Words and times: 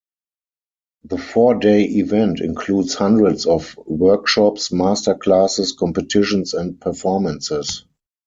The 1.03 1.19
four-day 1.19 1.83
event 1.83 2.39
includes 2.41 2.95
hundreds 2.95 3.45
of 3.45 3.77
workshops, 3.85 4.69
masterclasses, 4.69 5.77
competitions, 5.77 6.55
and 6.55 6.81
performances. 6.81 7.85